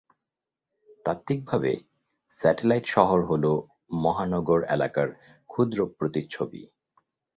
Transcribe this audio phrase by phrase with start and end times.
[1.05, 1.71] তাত্ত্বিকভাবে,
[2.39, 3.51] স্যাটেলাইট শহর হলো
[3.93, 5.09] মহানগর এলাকার
[5.49, 6.61] ক্ষুদ্র প্রতিচ্ছবি।